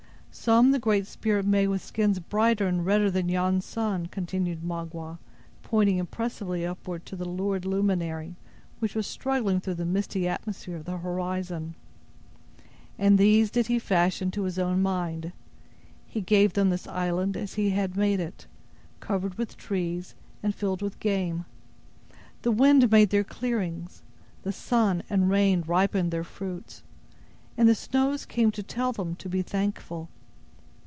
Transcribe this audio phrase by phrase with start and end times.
[0.33, 5.19] "Some the Great Spirit made with skins brighter and redder than yonder sun," continued Magua,
[5.61, 8.37] pointing impressively upward to the lurid luminary,
[8.79, 11.75] which was struggling through the misty atmosphere of the horizon;
[12.97, 15.33] "and these did He fashion to His own mind.
[16.07, 18.47] He gave them this island as He had made it,
[19.01, 21.43] covered with trees, and filled with game.
[22.43, 24.01] The wind made their clearings;
[24.43, 26.83] the sun and rain ripened their fruits;
[27.57, 30.07] and the snows came to tell them to be thankful.